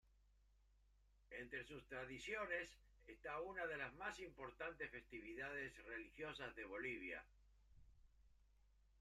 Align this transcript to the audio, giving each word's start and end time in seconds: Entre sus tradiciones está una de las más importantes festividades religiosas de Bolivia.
Entre 1.29 1.63
sus 1.63 1.85
tradiciones 1.87 2.71
está 3.05 3.39
una 3.41 3.67
de 3.67 3.77
las 3.77 3.93
más 3.97 4.19
importantes 4.19 4.89
festividades 4.89 5.77
religiosas 5.85 6.55
de 6.55 6.65
Bolivia. 6.65 7.23